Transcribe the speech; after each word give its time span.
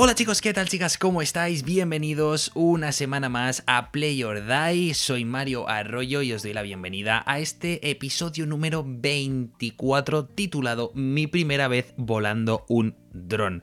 Hola 0.00 0.14
chicos, 0.14 0.40
¿qué 0.40 0.54
tal 0.54 0.68
chicas? 0.68 0.96
¿Cómo 0.96 1.22
estáis? 1.22 1.64
Bienvenidos 1.64 2.52
una 2.54 2.92
semana 2.92 3.28
más 3.28 3.64
a 3.66 3.90
Play 3.90 4.22
or 4.22 4.46
Die. 4.46 4.94
Soy 4.94 5.24
Mario 5.24 5.68
Arroyo 5.68 6.22
y 6.22 6.32
os 6.32 6.44
doy 6.44 6.52
la 6.52 6.62
bienvenida 6.62 7.24
a 7.26 7.40
este 7.40 7.90
episodio 7.90 8.46
número 8.46 8.84
24 8.86 10.26
titulado 10.26 10.92
Mi 10.94 11.26
primera 11.26 11.66
vez 11.66 11.94
volando 11.96 12.64
un 12.68 12.94
dron. 13.12 13.62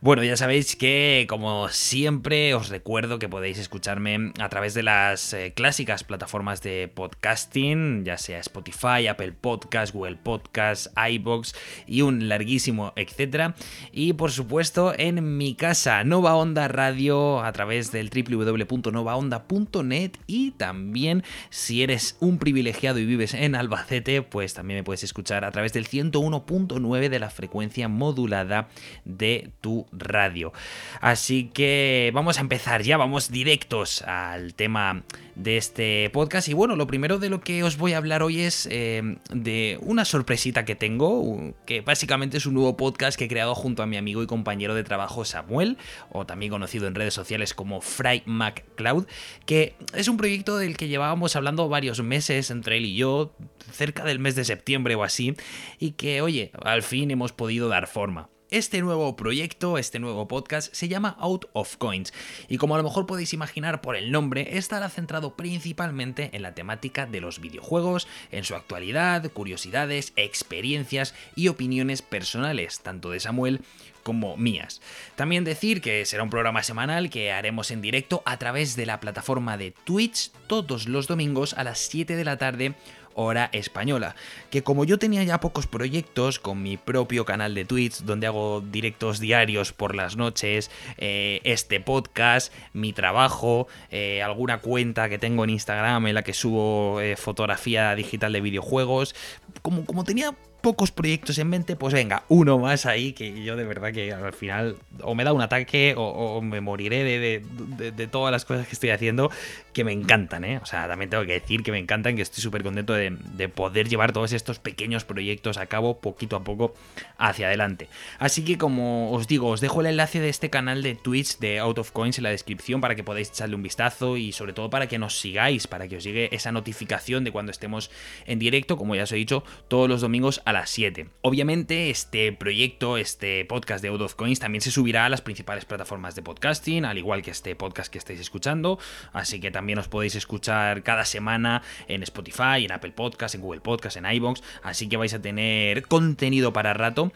Bueno, 0.00 0.24
ya 0.24 0.36
sabéis 0.36 0.76
que 0.76 1.26
como 1.28 1.68
siempre 1.68 2.54
os 2.54 2.68
recuerdo 2.68 3.18
que 3.18 3.28
podéis 3.28 3.58
escucharme 3.58 4.32
a 4.38 4.48
través 4.48 4.74
de 4.74 4.82
las 4.82 5.32
eh, 5.32 5.52
clásicas 5.54 6.04
plataformas 6.04 6.62
de 6.62 6.90
podcasting, 6.92 8.04
ya 8.04 8.18
sea 8.18 8.38
Spotify, 8.38 9.06
Apple 9.08 9.32
Podcast, 9.32 9.94
Google 9.94 10.16
Podcast, 10.16 10.86
iBox 10.96 11.54
y 11.86 12.02
un 12.02 12.28
larguísimo 12.28 12.92
etcétera. 12.96 13.54
Y 13.92 14.14
por 14.14 14.30
supuesto 14.30 14.92
en 14.96 15.36
mi 15.36 15.54
casa 15.54 16.04
Nova 16.04 16.36
Onda 16.36 16.68
Radio 16.68 17.42
a 17.42 17.52
través 17.52 17.92
del 17.92 18.10
www.novaonda.net 18.10 20.12
y 20.26 20.52
también 20.52 21.24
si 21.50 21.82
eres 21.82 22.16
un 22.20 22.38
privilegiado 22.38 22.98
y 22.98 23.06
vives 23.06 23.34
en 23.34 23.54
Albacete, 23.54 24.22
pues 24.22 24.54
también 24.54 24.78
me 24.78 24.84
puedes 24.84 25.04
escuchar 25.04 25.44
a 25.44 25.50
través 25.50 25.72
del 25.72 25.88
101.9 25.88 27.08
de 27.08 27.18
la 27.18 27.30
frecuencia 27.30 27.88
modulada 27.88 28.68
de 29.04 29.50
tu 29.60 29.86
radio. 29.92 30.52
Así 31.00 31.50
que 31.52 32.10
vamos 32.14 32.38
a 32.38 32.40
empezar 32.40 32.82
ya, 32.82 32.96
vamos 32.96 33.30
directos 33.30 34.02
al 34.02 34.54
tema 34.54 35.02
de 35.34 35.56
este 35.56 36.10
podcast. 36.10 36.48
Y 36.48 36.54
bueno, 36.54 36.76
lo 36.76 36.86
primero 36.86 37.18
de 37.18 37.30
lo 37.30 37.40
que 37.40 37.62
os 37.62 37.76
voy 37.76 37.94
a 37.94 37.98
hablar 37.98 38.22
hoy 38.22 38.40
es 38.40 38.68
eh, 38.70 39.16
de 39.32 39.78
una 39.82 40.04
sorpresita 40.04 40.64
que 40.64 40.74
tengo, 40.74 41.54
que 41.66 41.80
básicamente 41.80 42.36
es 42.36 42.46
un 42.46 42.54
nuevo 42.54 42.76
podcast 42.76 43.18
que 43.18 43.24
he 43.24 43.28
creado 43.28 43.54
junto 43.54 43.82
a 43.82 43.86
mi 43.86 43.96
amigo 43.96 44.22
y 44.22 44.26
compañero 44.26 44.74
de 44.74 44.84
trabajo 44.84 45.24
Samuel, 45.24 45.78
o 46.10 46.26
también 46.26 46.50
conocido 46.50 46.86
en 46.86 46.94
redes 46.94 47.14
sociales 47.14 47.54
como 47.54 47.80
Fry 47.80 48.22
MacCloud, 48.26 49.06
que 49.46 49.74
es 49.94 50.08
un 50.08 50.16
proyecto 50.16 50.58
del 50.58 50.76
que 50.76 50.88
llevábamos 50.88 51.36
hablando 51.36 51.68
varios 51.68 52.02
meses 52.02 52.50
entre 52.50 52.76
él 52.76 52.84
y 52.84 52.96
yo, 52.96 53.34
cerca 53.72 54.04
del 54.04 54.18
mes 54.18 54.34
de 54.34 54.44
septiembre 54.44 54.94
o 54.94 55.04
así, 55.04 55.34
y 55.78 55.92
que, 55.92 56.22
oye, 56.22 56.52
al 56.62 56.82
fin 56.82 57.10
hemos 57.10 57.32
podido 57.32 57.68
dar 57.68 57.86
forma. 57.86 58.28
Este 58.50 58.82
nuevo 58.82 59.14
proyecto, 59.14 59.78
este 59.78 60.00
nuevo 60.00 60.26
podcast, 60.26 60.74
se 60.74 60.88
llama 60.88 61.14
Out 61.20 61.44
of 61.52 61.76
Coins 61.76 62.12
y 62.48 62.56
como 62.56 62.74
a 62.74 62.78
lo 62.78 62.82
mejor 62.82 63.06
podéis 63.06 63.32
imaginar 63.32 63.80
por 63.80 63.94
el 63.94 64.10
nombre, 64.10 64.58
estará 64.58 64.88
centrado 64.88 65.36
principalmente 65.36 66.30
en 66.32 66.42
la 66.42 66.52
temática 66.52 67.06
de 67.06 67.20
los 67.20 67.40
videojuegos, 67.40 68.08
en 68.32 68.42
su 68.42 68.56
actualidad, 68.56 69.30
curiosidades, 69.30 70.12
experiencias 70.16 71.14
y 71.36 71.46
opiniones 71.46 72.02
personales, 72.02 72.80
tanto 72.80 73.12
de 73.12 73.20
Samuel 73.20 73.60
como 74.02 74.36
mías. 74.36 74.80
También 75.14 75.44
decir 75.44 75.80
que 75.80 76.04
será 76.04 76.24
un 76.24 76.30
programa 76.30 76.64
semanal 76.64 77.10
que 77.10 77.30
haremos 77.30 77.70
en 77.70 77.82
directo 77.82 78.22
a 78.24 78.38
través 78.38 78.74
de 78.74 78.86
la 78.86 78.98
plataforma 78.98 79.58
de 79.58 79.70
Twitch 79.70 80.32
todos 80.48 80.88
los 80.88 81.06
domingos 81.06 81.54
a 81.54 81.62
las 81.62 81.78
7 81.78 82.16
de 82.16 82.24
la 82.24 82.36
tarde 82.36 82.74
hora 83.14 83.50
española. 83.52 84.14
Que 84.50 84.62
como 84.62 84.84
yo 84.84 84.98
tenía 84.98 85.22
ya 85.24 85.40
pocos 85.40 85.66
proyectos 85.66 86.38
con 86.38 86.62
mi 86.62 86.76
propio 86.76 87.24
canal 87.24 87.54
de 87.54 87.64
Twitch, 87.64 88.02
donde 88.02 88.26
hago 88.26 88.60
directos 88.60 89.20
diarios 89.20 89.72
por 89.72 89.94
las 89.94 90.16
noches, 90.16 90.70
eh, 90.98 91.40
este 91.44 91.80
podcast, 91.80 92.52
mi 92.72 92.92
trabajo, 92.92 93.68
eh, 93.90 94.22
alguna 94.22 94.58
cuenta 94.58 95.08
que 95.08 95.18
tengo 95.18 95.44
en 95.44 95.50
Instagram 95.50 96.06
en 96.06 96.14
la 96.14 96.22
que 96.22 96.34
subo 96.34 97.00
eh, 97.00 97.16
fotografía 97.16 97.94
digital 97.94 98.32
de 98.32 98.40
videojuegos, 98.40 99.14
como, 99.62 99.84
como 99.84 100.04
tenía 100.04 100.34
pocos 100.60 100.90
proyectos 100.90 101.38
en 101.38 101.48
mente, 101.48 101.76
pues 101.76 101.94
venga, 101.94 102.24
uno 102.28 102.58
más 102.58 102.86
ahí 102.86 103.12
que 103.12 103.42
yo 103.42 103.56
de 103.56 103.64
verdad 103.64 103.92
que 103.92 104.12
al 104.12 104.32
final 104.32 104.76
o 105.02 105.14
me 105.14 105.24
da 105.24 105.32
un 105.32 105.42
ataque 105.42 105.94
o, 105.96 106.40
me 106.42 106.60
moriré 106.60 107.04
de, 107.04 108.06
todas 108.08 108.32
las 108.32 108.44
cosas 108.44 108.66
que 108.66 108.72
estoy 108.72 108.90
haciendo 108.90 109.30
que 109.72 109.84
me 109.84 109.92
encantan, 109.92 110.44
¿eh? 110.44 110.58
O 110.62 110.66
sea, 110.66 110.88
también 110.88 111.10
tengo 111.10 111.24
que 111.24 111.32
decir 111.32 111.62
que 111.62 111.70
me 111.72 111.78
encantan, 111.78 112.16
que 112.16 112.22
estoy 112.22 112.42
súper 112.42 112.62
contento 112.62 112.92
de, 112.92 113.10
poder 113.48 113.88
llevar 113.88 114.12
todos 114.12 114.32
estos 114.32 114.58
pequeños 114.58 115.04
proyectos 115.04 115.56
a 115.58 115.66
cabo 115.66 116.00
poquito 116.00 116.36
a 116.36 116.44
poco 116.44 116.74
hacia 117.18 117.46
adelante. 117.46 117.88
Así 118.18 118.44
que 118.44 118.58
como 118.58 119.12
os 119.12 119.26
digo, 119.26 119.48
os 119.48 119.60
dejo 119.60 119.80
el 119.80 119.88
enlace 119.88 120.20
de 120.20 120.28
este 120.28 120.50
canal 120.50 120.82
de 120.82 120.94
Twitch 120.94 121.38
de 121.38 121.58
Out 121.58 121.78
of 121.78 121.90
Coins 121.90 122.18
en 122.18 122.24
la 122.24 122.30
descripción 122.30 122.80
para 122.80 122.94
que 122.94 123.04
podáis 123.04 123.30
echarle 123.30 123.56
un 123.56 123.62
vistazo 123.62 124.16
y 124.16 124.32
sobre 124.32 124.52
todo 124.52 124.70
para 124.70 124.88
que 124.88 124.98
nos 124.98 125.18
sigáis, 125.18 125.66
para 125.66 125.88
que 125.88 125.96
os 125.96 126.04
llegue 126.04 126.28
esa 126.32 126.52
notificación 126.52 127.24
de 127.24 127.32
cuando 127.32 127.52
estemos 127.52 127.90
en 128.26 128.38
directo, 128.38 128.76
como 128.76 128.94
ya 128.94 129.04
os 129.04 129.12
he 129.12 129.16
dicho, 129.16 129.44
todos 129.68 129.88
los 129.88 130.00
domingos 130.00 130.42
las 130.52 130.70
7. 130.70 131.08
Obviamente, 131.22 131.90
este 131.90 132.32
proyecto, 132.32 132.96
este 132.96 133.44
podcast 133.44 133.82
de 133.82 133.88
Out 133.88 134.00
of 134.00 134.14
Coins 134.14 134.40
también 134.40 134.62
se 134.62 134.70
subirá 134.70 135.06
a 135.06 135.08
las 135.08 135.20
principales 135.20 135.64
plataformas 135.64 136.14
de 136.14 136.22
podcasting, 136.22 136.84
al 136.84 136.98
igual 136.98 137.22
que 137.22 137.30
este 137.30 137.54
podcast 137.54 137.92
que 137.92 137.98
estáis 137.98 138.20
escuchando, 138.20 138.78
así 139.12 139.40
que 139.40 139.50
también 139.50 139.78
os 139.78 139.88
podéis 139.88 140.14
escuchar 140.14 140.82
cada 140.82 141.04
semana 141.04 141.62
en 141.88 142.02
Spotify, 142.02 142.64
en 142.64 142.72
Apple 142.72 142.92
Podcast, 142.92 143.34
en 143.34 143.40
Google 143.40 143.60
Podcast, 143.60 143.96
en 143.96 144.06
iBox, 144.06 144.42
así 144.62 144.88
que 144.88 144.96
vais 144.96 145.14
a 145.14 145.22
tener 145.22 145.86
contenido 145.86 146.52
para 146.52 146.74
rato. 146.74 147.12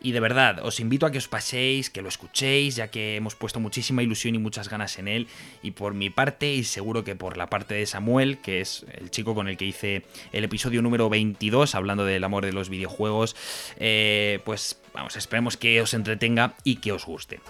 Y 0.00 0.12
de 0.12 0.20
verdad, 0.20 0.64
os 0.64 0.78
invito 0.78 1.06
a 1.06 1.10
que 1.10 1.18
os 1.18 1.26
paséis, 1.26 1.90
que 1.90 2.02
lo 2.02 2.08
escuchéis, 2.08 2.76
ya 2.76 2.88
que 2.88 3.16
hemos 3.16 3.34
puesto 3.34 3.60
muchísima 3.60 4.02
ilusión 4.02 4.34
y 4.34 4.38
muchas 4.38 4.68
ganas 4.68 4.98
en 4.98 5.08
él. 5.08 5.26
Y 5.62 5.70
por 5.72 5.94
mi 5.94 6.10
parte, 6.10 6.54
y 6.54 6.64
seguro 6.64 7.02
que 7.02 7.16
por 7.16 7.36
la 7.36 7.48
parte 7.48 7.74
de 7.74 7.86
Samuel, 7.86 8.38
que 8.38 8.60
es 8.60 8.84
el 8.92 9.10
chico 9.10 9.34
con 9.34 9.48
el 9.48 9.56
que 9.56 9.64
hice 9.64 10.04
el 10.32 10.44
episodio 10.44 10.82
número 10.82 11.08
22, 11.08 11.74
hablando 11.74 12.04
del 12.04 12.22
amor 12.24 12.44
de 12.44 12.52
los 12.52 12.68
videojuegos, 12.76 13.36
eh, 13.78 14.40
pues 14.44 14.78
vamos, 14.92 15.16
esperemos 15.16 15.56
que 15.56 15.80
os 15.80 15.94
entretenga 15.94 16.54
y 16.64 16.76
que 16.76 16.92
os 16.92 17.04
guste. 17.04 17.40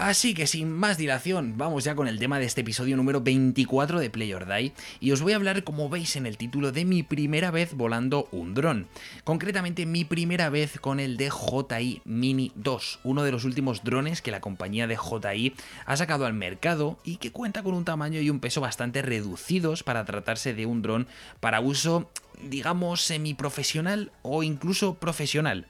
Así 0.00 0.32
que 0.32 0.46
sin 0.46 0.72
más 0.72 0.96
dilación, 0.96 1.58
vamos 1.58 1.84
ya 1.84 1.94
con 1.94 2.08
el 2.08 2.18
tema 2.18 2.38
de 2.38 2.46
este 2.46 2.62
episodio 2.62 2.96
número 2.96 3.20
24 3.20 4.00
de 4.00 4.08
Play 4.08 4.32
or 4.32 4.46
Die 4.46 4.72
y 4.98 5.10
os 5.10 5.20
voy 5.20 5.34
a 5.34 5.36
hablar, 5.36 5.62
como 5.62 5.90
veis 5.90 6.16
en 6.16 6.24
el 6.24 6.38
título, 6.38 6.72
de 6.72 6.86
mi 6.86 7.02
primera 7.02 7.50
vez 7.50 7.74
volando 7.74 8.26
un 8.32 8.54
dron. 8.54 8.88
Concretamente 9.24 9.84
mi 9.84 10.06
primera 10.06 10.48
vez 10.48 10.80
con 10.80 11.00
el 11.00 11.18
DJI 11.18 12.00
Mini 12.06 12.50
2, 12.54 13.00
uno 13.04 13.24
de 13.24 13.30
los 13.30 13.44
últimos 13.44 13.84
drones 13.84 14.22
que 14.22 14.30
la 14.30 14.40
compañía 14.40 14.86
DJI 14.86 15.52
ha 15.84 15.96
sacado 15.98 16.24
al 16.24 16.32
mercado 16.32 16.98
y 17.04 17.16
que 17.16 17.30
cuenta 17.30 17.62
con 17.62 17.74
un 17.74 17.84
tamaño 17.84 18.22
y 18.22 18.30
un 18.30 18.40
peso 18.40 18.62
bastante 18.62 19.02
reducidos 19.02 19.82
para 19.82 20.06
tratarse 20.06 20.54
de 20.54 20.64
un 20.64 20.80
dron 20.80 21.08
para 21.40 21.60
uso, 21.60 22.10
digamos, 22.42 23.02
semiprofesional 23.02 24.12
o 24.22 24.42
incluso 24.42 24.94
profesional. 24.94 25.66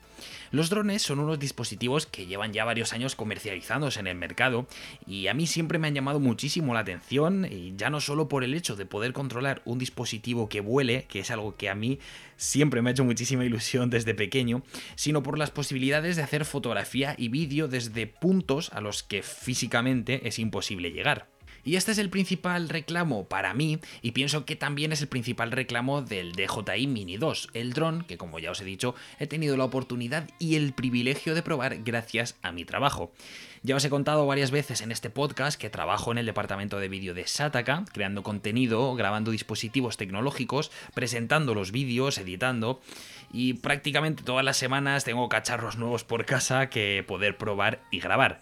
Los 0.52 0.68
drones 0.68 1.02
son 1.02 1.20
unos 1.20 1.38
dispositivos 1.38 2.06
que 2.06 2.26
llevan 2.26 2.52
ya 2.52 2.64
varios 2.64 2.92
años 2.92 3.14
comercializándose 3.14 4.00
en 4.00 4.08
el 4.08 4.16
mercado 4.16 4.66
y 5.06 5.28
a 5.28 5.34
mí 5.34 5.46
siempre 5.46 5.78
me 5.78 5.86
han 5.86 5.94
llamado 5.94 6.18
muchísimo 6.18 6.74
la 6.74 6.80
atención, 6.80 7.46
y 7.48 7.74
ya 7.76 7.88
no 7.88 8.00
solo 8.00 8.28
por 8.28 8.42
el 8.42 8.54
hecho 8.54 8.74
de 8.74 8.84
poder 8.84 9.12
controlar 9.12 9.62
un 9.64 9.78
dispositivo 9.78 10.48
que 10.48 10.60
vuele, 10.60 11.04
que 11.04 11.20
es 11.20 11.30
algo 11.30 11.56
que 11.56 11.68
a 11.68 11.76
mí 11.76 12.00
siempre 12.36 12.82
me 12.82 12.90
ha 12.90 12.92
hecho 12.92 13.04
muchísima 13.04 13.44
ilusión 13.44 13.90
desde 13.90 14.14
pequeño, 14.14 14.62
sino 14.96 15.22
por 15.22 15.38
las 15.38 15.52
posibilidades 15.52 16.16
de 16.16 16.22
hacer 16.22 16.44
fotografía 16.44 17.14
y 17.16 17.28
vídeo 17.28 17.68
desde 17.68 18.08
puntos 18.08 18.72
a 18.72 18.80
los 18.80 19.04
que 19.04 19.22
físicamente 19.22 20.26
es 20.26 20.40
imposible 20.40 20.90
llegar. 20.90 21.28
Y 21.64 21.76
este 21.76 21.92
es 21.92 21.98
el 21.98 22.10
principal 22.10 22.68
reclamo 22.68 23.28
para 23.28 23.54
mí 23.54 23.78
y 24.02 24.12
pienso 24.12 24.44
que 24.44 24.56
también 24.56 24.92
es 24.92 25.02
el 25.02 25.08
principal 25.08 25.52
reclamo 25.52 26.02
del 26.02 26.32
DJI 26.32 26.86
Mini 26.86 27.16
2, 27.16 27.50
el 27.54 27.72
dron 27.72 28.02
que 28.02 28.16
como 28.16 28.38
ya 28.38 28.50
os 28.50 28.60
he 28.60 28.64
dicho 28.64 28.94
he 29.18 29.26
tenido 29.26 29.56
la 29.56 29.64
oportunidad 29.64 30.28
y 30.38 30.56
el 30.56 30.72
privilegio 30.72 31.34
de 31.34 31.42
probar 31.42 31.82
gracias 31.82 32.36
a 32.42 32.52
mi 32.52 32.64
trabajo. 32.64 33.12
Ya 33.62 33.76
os 33.76 33.84
he 33.84 33.90
contado 33.90 34.26
varias 34.26 34.50
veces 34.50 34.80
en 34.80 34.90
este 34.90 35.10
podcast 35.10 35.60
que 35.60 35.68
trabajo 35.68 36.10
en 36.10 36.16
el 36.16 36.24
departamento 36.24 36.78
de 36.78 36.88
vídeo 36.88 37.12
de 37.12 37.26
Sataka, 37.26 37.84
creando 37.92 38.22
contenido, 38.22 38.94
grabando 38.94 39.32
dispositivos 39.32 39.98
tecnológicos, 39.98 40.70
presentando 40.94 41.54
los 41.54 41.70
vídeos, 41.70 42.16
editando 42.16 42.80
y 43.34 43.54
prácticamente 43.54 44.22
todas 44.22 44.46
las 44.46 44.56
semanas 44.56 45.04
tengo 45.04 45.28
cacharros 45.28 45.76
nuevos 45.76 46.04
por 46.04 46.24
casa 46.24 46.70
que 46.70 47.04
poder 47.06 47.36
probar 47.36 47.82
y 47.90 48.00
grabar 48.00 48.40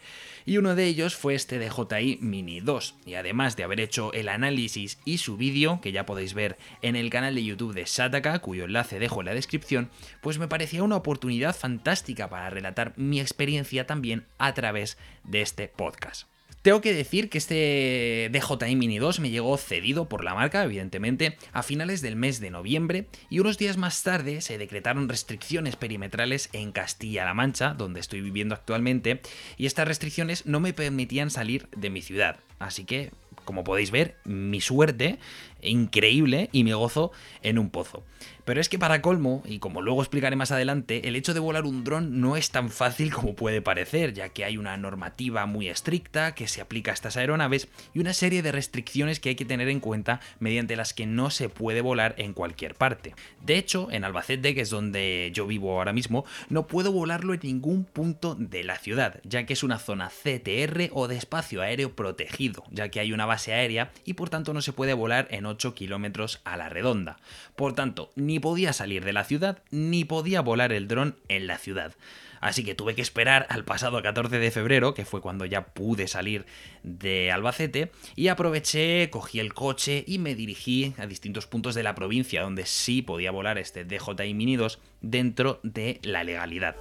y 0.49 0.56
uno 0.56 0.75
de 0.75 0.87
ellos 0.87 1.15
fue 1.15 1.35
este 1.35 1.59
DJI 1.59 2.21
Mini 2.23 2.61
2. 2.61 2.95
Y 3.05 3.17
además 3.17 3.55
de 3.55 3.65
haber 3.65 3.81
hecho 3.81 4.15
el 4.15 4.31
análisis 4.31 4.99
y 5.05 5.19
su 5.19 5.37
vídeo, 5.37 5.83
que 5.83 5.93
ya 5.93 6.06
podéis 6.06 6.33
ver 6.33 6.56
en 6.81 6.97
el 6.97 7.11
canal 7.11 7.35
de 7.35 7.45
YouTube 7.45 7.75
de 7.75 7.85
Sataka, 7.85 8.39
cuyo 8.39 8.65
enlace 8.65 8.99
dejo 8.99 9.21
en 9.21 9.27
la 9.27 9.35
descripción, 9.35 9.91
pues 10.23 10.39
me 10.39 10.49
parecía 10.49 10.83
una 10.83 10.97
oportunidad 10.97 11.55
fantástica 11.55 12.31
para 12.31 12.49
relatar 12.49 12.95
mi 12.97 13.21
experiencia 13.21 13.87
también 13.87 14.25
a 14.39 14.55
través 14.55 14.97
de 15.23 15.43
este 15.43 15.69
podcast. 15.69 16.27
Tengo 16.69 16.82
que 16.82 16.93
decir 16.93 17.31
que 17.31 17.38
este 17.38 18.29
DJI 18.31 18.76
Mini 18.76 18.99
2 18.99 19.20
me 19.20 19.31
llegó 19.31 19.56
cedido 19.56 20.06
por 20.06 20.23
la 20.23 20.35
marca, 20.35 20.62
evidentemente, 20.62 21.38
a 21.55 21.62
finales 21.62 22.03
del 22.03 22.15
mes 22.15 22.41
de 22.41 22.50
noviembre 22.50 23.06
y 23.31 23.38
unos 23.38 23.56
días 23.56 23.79
más 23.79 24.03
tarde 24.03 24.43
se 24.43 24.59
decretaron 24.59 25.09
restricciones 25.09 25.76
perimetrales 25.76 26.50
en 26.53 26.73
Castilla-La 26.73 27.32
Mancha, 27.32 27.73
donde 27.73 28.00
estoy 28.00 28.20
viviendo 28.20 28.55
actualmente, 28.55 29.23
y 29.56 29.65
estas 29.65 29.88
restricciones 29.88 30.44
no 30.44 30.61
me 30.61 30.75
permitían 30.75 31.31
salir 31.31 31.70
de 31.75 31.88
mi 31.88 32.03
ciudad. 32.03 32.37
Así 32.59 32.85
que, 32.85 33.12
como 33.47 33.64
podéis 33.64 33.91
ver, 33.91 34.17
mi 34.26 34.61
suerte 34.61 35.19
increíble 35.63 36.49
y 36.53 36.65
me 36.65 36.75
gozo 36.75 37.13
en 37.43 37.59
un 37.59 37.71
pozo. 37.71 38.05
Pero 38.49 38.63
es 38.63 38.71
que 38.71 38.79
para 38.79 39.03
colmo, 39.03 39.43
y 39.45 39.59
como 39.59 39.83
luego 39.83 40.01
explicaré 40.01 40.35
más 40.35 40.53
adelante, 40.53 41.07
el 41.07 41.17
hecho 41.17 41.35
de 41.35 41.41
volar 41.41 41.67
un 41.67 41.85
dron 41.85 42.23
no 42.23 42.35
es 42.35 42.51
tan 42.51 42.71
fácil 42.71 43.13
como 43.13 43.35
puede 43.35 43.61
parecer, 43.61 44.15
ya 44.15 44.31
que 44.31 44.45
hay 44.47 44.57
una 44.57 44.75
normativa 44.79 45.45
muy 45.45 45.69
estricta 45.69 46.35
que 46.35 46.49
se 46.49 46.63
aplica 46.63 46.91
a 46.91 46.95
estas 46.95 47.19
aeronaves 47.19 47.69
y 47.93 47.99
una 47.99 48.15
serie 48.15 48.41
de 48.41 48.51
restricciones 48.51 49.21
que 49.21 49.29
hay 49.29 49.35
que 49.35 49.45
tener 49.45 49.69
en 49.69 49.81
cuenta 49.81 50.21
mediante 50.41 50.77
las 50.77 50.95
que 50.95 51.05
no 51.05 51.29
se 51.29 51.51
puede 51.51 51.83
volar 51.83 52.15
en 52.17 52.33
cualquier 52.33 52.75
parte. 52.75 53.15
De 53.43 53.59
hecho, 53.59 53.89
en 53.91 54.05
Albacete, 54.05 54.55
que 54.55 54.63
es 54.63 54.71
donde 54.71 55.31
yo 55.35 55.47
vivo 55.47 55.77
ahora 55.77 55.93
mismo, 55.93 56.25
no 56.49 56.67
puedo 56.67 56.91
volarlo 56.91 57.35
en 57.35 57.41
ningún 57.43 57.85
punto 57.85 58.35
de 58.35 58.65
la 58.65 58.79
ciudad, 58.79 59.21
ya 59.25 59.45
que 59.45 59.53
es 59.53 59.63
una 59.63 59.79
zona 59.79 60.09
CTR 60.09 60.89
o 60.93 61.07
de 61.07 61.17
espacio 61.17 61.61
aéreo 61.61 61.95
protegido, 61.95 62.65
ya 62.71 62.89
que 62.89 63.01
hay 63.01 63.13
una 63.13 63.27
base 63.27 63.53
aérea 63.53 63.93
y 64.07 64.15
por 64.15 64.31
tanto 64.31 64.55
no 64.55 64.63
se 64.63 64.73
puede 64.73 64.95
volar 64.95 65.29
en 65.31 65.45
8 65.49 65.75
kilómetros 65.75 66.41
a 66.45 66.56
la 66.56 66.69
redonda. 66.69 67.19
Por 67.56 67.75
tanto, 67.75 68.12
ni 68.15 68.39
podía 68.39 68.73
salir 68.73 69.05
de 69.05 69.12
la 69.12 69.25
ciudad 69.25 69.62
ni 69.71 70.05
podía 70.05 70.41
volar 70.41 70.73
el 70.73 70.89
dron 70.89 71.17
en 71.29 71.47
la 71.47 71.59
ciudad. 71.59 71.95
Así 72.41 72.65
que 72.65 72.75
tuve 72.75 72.95
que 72.95 73.03
esperar 73.03 73.47
al 73.50 73.65
pasado 73.65 74.00
14 74.00 74.39
de 74.39 74.50
febrero, 74.50 74.95
que 74.95 75.05
fue 75.05 75.21
cuando 75.21 75.45
ya 75.45 75.67
pude 75.67 76.06
salir 76.06 76.47
de 76.83 77.33
Albacete, 77.33 77.91
y 78.15 78.29
aproveché, 78.29 79.11
cogí 79.11 79.41
el 79.41 79.55
coche 79.55 80.05
y 80.06 80.19
me 80.19 80.35
dirigí 80.35 80.95
a 80.99 81.06
distintos 81.06 81.47
puntos 81.47 81.75
de 81.75 81.83
la 81.83 81.95
provincia 81.95 82.43
donde 82.43 82.67
sí 82.67 83.03
podía 83.03 83.31
volar 83.31 83.59
este 83.59 83.85
DJI 83.85 84.35
Mini 84.35 84.56
2 84.56 84.79
dentro 85.00 85.61
de 85.62 85.99
la 86.03 86.25
legalidad. 86.25 86.77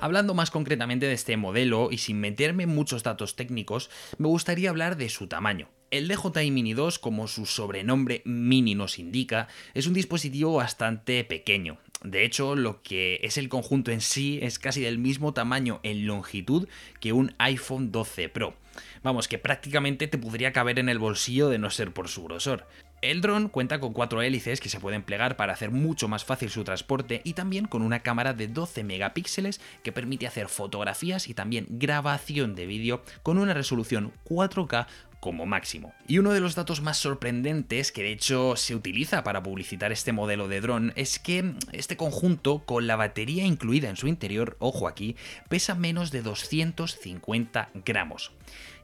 Hablando 0.00 0.34
más 0.34 0.50
concretamente 0.50 1.06
de 1.06 1.14
este 1.14 1.36
modelo 1.36 1.88
y 1.90 1.98
sin 1.98 2.20
meterme 2.20 2.64
en 2.64 2.74
muchos 2.74 3.02
datos 3.02 3.36
técnicos, 3.36 3.90
me 4.18 4.28
gustaría 4.28 4.70
hablar 4.70 4.96
de 4.96 5.08
su 5.08 5.26
tamaño. 5.26 5.68
El 5.90 6.08
DJI 6.08 6.50
Mini 6.50 6.74
2, 6.74 6.98
como 6.98 7.28
su 7.28 7.46
sobrenombre 7.46 8.22
Mini 8.24 8.74
nos 8.74 8.98
indica, 8.98 9.48
es 9.72 9.86
un 9.86 9.94
dispositivo 9.94 10.54
bastante 10.54 11.22
pequeño. 11.24 11.78
De 12.02 12.24
hecho, 12.24 12.56
lo 12.56 12.82
que 12.82 13.20
es 13.22 13.38
el 13.38 13.48
conjunto 13.48 13.90
en 13.90 14.00
sí 14.00 14.38
es 14.42 14.58
casi 14.58 14.80
del 14.80 14.98
mismo 14.98 15.32
tamaño 15.32 15.80
en 15.82 16.06
longitud 16.06 16.68
que 17.00 17.12
un 17.12 17.34
iPhone 17.38 17.92
12 17.92 18.28
Pro. 18.28 18.54
Vamos, 19.02 19.28
que 19.28 19.38
prácticamente 19.38 20.06
te 20.06 20.18
podría 20.18 20.52
caber 20.52 20.78
en 20.78 20.88
el 20.88 20.98
bolsillo 20.98 21.48
de 21.48 21.58
no 21.58 21.70
ser 21.70 21.92
por 21.92 22.08
su 22.08 22.24
grosor. 22.24 22.66
El 23.02 23.20
dron 23.20 23.48
cuenta 23.48 23.78
con 23.78 23.92
cuatro 23.92 24.22
hélices 24.22 24.60
que 24.60 24.70
se 24.70 24.80
pueden 24.80 25.02
plegar 25.02 25.36
para 25.36 25.52
hacer 25.52 25.70
mucho 25.70 26.08
más 26.08 26.24
fácil 26.24 26.50
su 26.50 26.64
transporte 26.64 27.20
y 27.24 27.34
también 27.34 27.66
con 27.66 27.82
una 27.82 28.00
cámara 28.00 28.32
de 28.32 28.48
12 28.48 28.84
megapíxeles 28.84 29.60
que 29.82 29.92
permite 29.92 30.26
hacer 30.26 30.48
fotografías 30.48 31.28
y 31.28 31.34
también 31.34 31.66
grabación 31.68 32.54
de 32.54 32.66
vídeo 32.66 33.02
con 33.22 33.38
una 33.38 33.52
resolución 33.54 34.12
4K 34.24 34.86
como 35.20 35.44
máximo. 35.44 35.92
Y 36.06 36.18
uno 36.18 36.32
de 36.32 36.40
los 36.40 36.54
datos 36.54 36.80
más 36.80 36.98
sorprendentes 36.98 37.92
que 37.92 38.02
de 38.02 38.12
hecho 38.12 38.56
se 38.56 38.74
utiliza 38.74 39.24
para 39.24 39.42
publicitar 39.42 39.92
este 39.92 40.12
modelo 40.12 40.48
de 40.48 40.60
dron 40.60 40.92
es 40.96 41.18
que 41.18 41.54
este 41.72 41.96
conjunto 41.96 42.64
con 42.64 42.86
la 42.86 42.96
batería 42.96 43.44
incluida 43.44 43.88
en 43.88 43.96
su 43.96 44.08
interior, 44.08 44.56
ojo 44.58 44.88
aquí, 44.88 45.16
pesa 45.48 45.74
menos 45.74 46.10
de 46.12 46.22
250 46.22 47.70
gramos. 47.84 48.32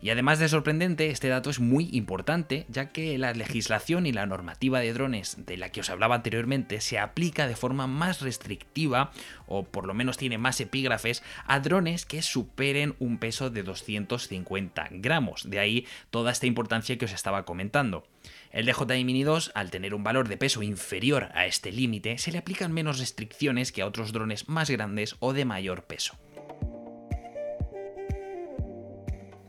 Y 0.03 0.11
además 0.11 0.41
de 0.41 0.49
sorprendente, 0.49 1.11
este 1.11 1.29
dato 1.29 1.49
es 1.49 1.61
muy 1.61 1.89
importante, 1.93 2.67
ya 2.69 2.91
que 2.91 3.17
la 3.19 3.33
legislación 3.35 4.05
y 4.05 4.13
la 4.13 4.27
normativa 4.27 4.81
de 4.81 4.93
drones 4.93 5.37
de 5.47 5.57
la 5.57 5.69
que 5.69 5.79
os 5.79 5.91
hablaba 5.91 6.17
anteriormente 6.17 6.81
se 6.81 6.99
aplica 6.99 7.47
de 7.47 7.55
forma 7.55 7.87
más 7.87 8.21
restrictiva, 8.21 9.13
o 9.47 9.63
por 9.63 9.87
lo 9.87 9.95
menos 9.95 10.17
tiene 10.17 10.39
más 10.39 10.61
epígrafes, 10.61 11.23
a 11.47 11.61
drones 11.61 12.05
que 12.05 12.21
superen 12.21 12.97
un 12.99 13.19
peso 13.19 13.49
de 13.49 13.63
250 13.63 14.89
gramos. 14.91 15.49
De 15.49 15.61
ahí 15.61 15.87
toda 16.11 16.33
esta 16.33 16.47
importancia 16.49 16.99
que 16.99 17.05
os 17.05 17.13
estaba 17.13 17.45
comentando. 17.45 18.05
El 18.51 18.67
DJI 18.67 19.05
Mini 19.05 19.23
2, 19.23 19.53
al 19.55 19.71
tener 19.71 19.95
un 19.95 20.03
valor 20.03 20.27
de 20.27 20.37
peso 20.37 20.65
inferior 20.65 21.29
a 21.35 21.47
este 21.47 21.71
límite, 21.71 22.19
se 22.19 22.33
le 22.33 22.39
aplican 22.39 22.73
menos 22.73 22.99
restricciones 22.99 23.71
que 23.71 23.83
a 23.83 23.87
otros 23.87 24.13
drones 24.13 24.49
más 24.49 24.69
grandes 24.69 25.15
o 25.21 25.33
de 25.33 25.45
mayor 25.45 25.85
peso. 25.85 26.19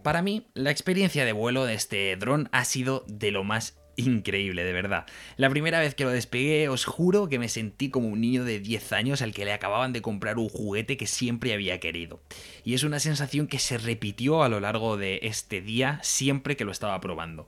Para 0.04 0.22
mí, 0.22 0.48
la 0.54 0.70
experiencia 0.70 1.24
de 1.24 1.32
vuelo 1.32 1.66
de 1.66 1.76
este 1.76 2.16
dron 2.18 2.50
ha 2.52 2.66
sido 2.66 3.06
de 3.08 3.32
lo 3.32 3.46
más 3.46 3.78
increíble, 3.96 4.66
de 4.66 4.74
verdad. 4.74 5.06
La 5.38 5.50
primera 5.50 5.80
vez 5.80 5.96
que 5.96 6.04
lo 6.04 6.10
despegué, 6.10 6.68
os 6.68 6.84
juro 6.84 7.30
que 7.30 7.40
me 7.40 7.48
sentí 7.48 7.90
como 7.90 8.10
un 8.10 8.20
niño 8.20 8.44
de 8.44 8.60
10 8.60 8.92
años 8.92 9.22
al 9.22 9.34
que 9.34 9.46
le 9.46 9.54
acababan 9.54 9.94
de 9.94 10.02
comprar 10.02 10.38
un 10.40 10.50
juguete 10.50 10.98
que 10.98 11.08
siempre 11.08 11.54
había 11.54 11.80
querido. 11.80 12.22
Y 12.66 12.74
es 12.74 12.84
una 12.84 13.00
sensación 13.00 13.48
que 13.48 13.60
se 13.60 13.78
repitió 13.78 14.44
a 14.44 14.50
lo 14.50 14.60
largo 14.60 14.98
de 14.98 15.20
este 15.24 15.62
día 15.62 16.00
siempre 16.04 16.58
que 16.58 16.66
lo 16.66 16.72
estaba 16.72 17.00
probando. 17.00 17.48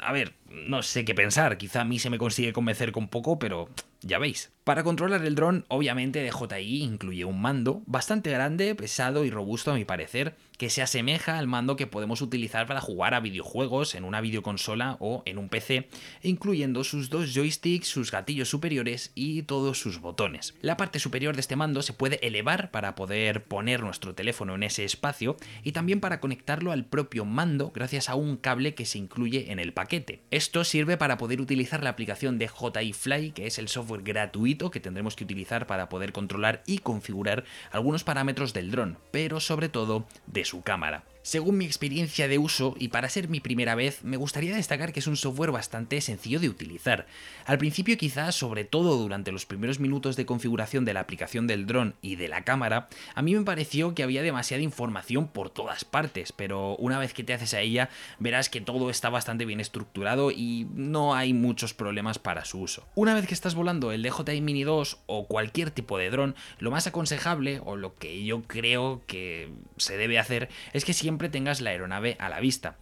A 0.00 0.12
ver, 0.12 0.34
no 0.48 0.82
sé 0.82 1.04
qué 1.04 1.14
pensar, 1.14 1.58
quizá 1.58 1.80
a 1.80 1.84
mí 1.84 1.98
se 1.98 2.10
me 2.10 2.18
consigue 2.18 2.52
convencer 2.52 2.92
con 2.92 3.08
poco, 3.08 3.38
pero 3.38 3.68
ya 4.04 4.18
veis. 4.18 4.52
Para 4.64 4.82
controlar 4.82 5.22
el 5.26 5.34
dron, 5.34 5.66
obviamente 5.68 6.24
DJI 6.24 6.82
incluye 6.84 7.26
un 7.26 7.42
mando 7.42 7.82
bastante 7.84 8.30
grande, 8.30 8.74
pesado 8.74 9.26
y 9.26 9.30
robusto 9.30 9.70
a 9.70 9.74
mi 9.74 9.84
parecer, 9.84 10.36
que 10.56 10.70
se 10.70 10.80
asemeja 10.80 11.38
al 11.38 11.46
mando 11.46 11.76
que 11.76 11.86
podemos 11.86 12.22
utilizar 12.22 12.66
para 12.66 12.80
jugar 12.80 13.12
a 13.12 13.20
videojuegos 13.20 13.94
en 13.94 14.04
una 14.04 14.22
videoconsola 14.22 14.96
o 15.00 15.22
en 15.26 15.36
un 15.36 15.50
PC, 15.50 15.90
incluyendo 16.22 16.82
sus 16.82 17.10
dos 17.10 17.34
joysticks, 17.34 17.88
sus 17.88 18.10
gatillos 18.10 18.48
superiores 18.48 19.12
y 19.14 19.42
todos 19.42 19.78
sus 19.78 20.00
botones. 20.00 20.54
La 20.62 20.78
parte 20.78 20.98
superior 20.98 21.34
de 21.34 21.40
este 21.40 21.56
mando 21.56 21.82
se 21.82 21.92
puede 21.92 22.26
elevar 22.26 22.70
para 22.70 22.94
poder 22.94 23.44
poner 23.44 23.82
nuestro 23.82 24.14
teléfono 24.14 24.54
en 24.54 24.62
ese 24.62 24.84
espacio 24.84 25.36
y 25.62 25.72
también 25.72 26.00
para 26.00 26.20
conectarlo 26.20 26.72
al 26.72 26.86
propio 26.86 27.26
mando 27.26 27.70
gracias 27.70 28.08
a 28.08 28.14
un 28.14 28.38
cable 28.38 28.74
que 28.74 28.86
se 28.86 28.96
incluye 28.96 29.52
en 29.52 29.58
el 29.58 29.74
paquete. 29.74 30.22
Esto 30.30 30.64
sirve 30.64 30.96
para 30.96 31.18
poder 31.18 31.42
utilizar 31.42 31.82
la 31.82 31.90
aplicación 31.90 32.38
de 32.38 32.48
JI 32.48 32.94
Fly, 32.94 33.32
que 33.32 33.46
es 33.46 33.58
el 33.58 33.68
software 33.68 33.93
gratuito 34.02 34.70
que 34.70 34.80
tendremos 34.80 35.16
que 35.16 35.24
utilizar 35.24 35.66
para 35.66 35.88
poder 35.88 36.12
controlar 36.12 36.62
y 36.66 36.78
configurar 36.78 37.44
algunos 37.70 38.04
parámetros 38.04 38.52
del 38.52 38.70
dron, 38.70 38.98
pero 39.10 39.40
sobre 39.40 39.68
todo 39.68 40.06
de 40.26 40.44
su 40.44 40.62
cámara. 40.62 41.04
Según 41.24 41.56
mi 41.56 41.64
experiencia 41.64 42.28
de 42.28 42.36
uso, 42.36 42.74
y 42.78 42.88
para 42.88 43.08
ser 43.08 43.28
mi 43.28 43.40
primera 43.40 43.74
vez, 43.74 44.04
me 44.04 44.18
gustaría 44.18 44.54
destacar 44.54 44.92
que 44.92 45.00
es 45.00 45.06
un 45.06 45.16
software 45.16 45.52
bastante 45.52 46.02
sencillo 46.02 46.38
de 46.38 46.50
utilizar. 46.50 47.06
Al 47.46 47.56
principio 47.56 47.96
quizás, 47.96 48.34
sobre 48.34 48.64
todo 48.64 48.98
durante 48.98 49.32
los 49.32 49.46
primeros 49.46 49.80
minutos 49.80 50.16
de 50.16 50.26
configuración 50.26 50.84
de 50.84 50.92
la 50.92 51.00
aplicación 51.00 51.46
del 51.46 51.64
dron 51.64 51.94
y 52.02 52.16
de 52.16 52.28
la 52.28 52.44
cámara, 52.44 52.90
a 53.14 53.22
mí 53.22 53.34
me 53.34 53.42
pareció 53.42 53.94
que 53.94 54.02
había 54.02 54.20
demasiada 54.20 54.62
información 54.62 55.26
por 55.26 55.48
todas 55.48 55.86
partes, 55.86 56.30
pero 56.30 56.76
una 56.76 56.98
vez 56.98 57.14
que 57.14 57.24
te 57.24 57.32
haces 57.32 57.54
a 57.54 57.60
ella, 57.60 57.88
verás 58.18 58.50
que 58.50 58.60
todo 58.60 58.90
está 58.90 59.08
bastante 59.08 59.46
bien 59.46 59.60
estructurado 59.60 60.30
y 60.30 60.66
no 60.74 61.14
hay 61.14 61.32
muchos 61.32 61.72
problemas 61.72 62.18
para 62.18 62.44
su 62.44 62.60
uso. 62.60 62.86
Una 62.96 63.14
vez 63.14 63.26
que 63.26 63.32
estás 63.32 63.54
volando 63.54 63.92
el 63.92 64.02
DJI 64.02 64.42
Mini 64.42 64.64
2 64.64 64.98
o 65.06 65.26
cualquier 65.26 65.70
tipo 65.70 65.96
de 65.96 66.10
dron, 66.10 66.34
lo 66.58 66.70
más 66.70 66.86
aconsejable, 66.86 67.62
o 67.64 67.76
lo 67.76 67.94
que 67.94 68.26
yo 68.26 68.42
creo 68.42 69.00
que 69.06 69.48
se 69.78 69.96
debe 69.96 70.18
hacer, 70.18 70.50
es 70.74 70.84
que 70.84 70.92
siempre 71.14 71.28
tengas 71.28 71.60
la 71.60 71.70
aeronave 71.70 72.16
a 72.18 72.28
la 72.28 72.40
vista. 72.40 72.76